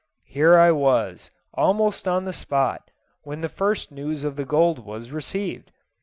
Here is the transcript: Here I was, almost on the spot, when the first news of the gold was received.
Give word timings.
Here 0.25 0.57
I 0.57 0.71
was, 0.71 1.29
almost 1.53 2.07
on 2.07 2.25
the 2.25 2.33
spot, 2.33 2.89
when 3.21 3.41
the 3.41 3.47
first 3.49 3.91
news 3.91 4.23
of 4.23 4.35
the 4.35 4.45
gold 4.45 4.79
was 4.83 5.11
received. 5.11 5.71